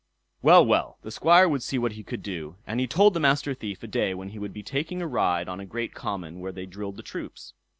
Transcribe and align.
Well, 0.41 0.65
well, 0.65 0.97
the 1.03 1.11
Squire 1.11 1.47
would 1.47 1.61
see 1.61 1.77
what 1.77 1.91
he 1.91 2.01
could 2.01 2.23
do; 2.23 2.55
and 2.65 2.79
he 2.79 2.87
told 2.87 3.13
the 3.13 3.19
Master 3.19 3.53
Thief 3.53 3.83
a 3.83 3.87
day 3.87 4.15
when 4.15 4.29
he 4.29 4.39
would 4.39 4.51
be 4.51 4.63
taking 4.63 4.99
a 4.99 5.05
ride 5.05 5.47
on 5.47 5.59
a 5.59 5.63
great 5.67 5.93
common 5.93 6.39
where 6.39 6.51
they 6.51 6.65
drilled 6.65 6.95
the 6.97 7.03
troops. 7.03 7.53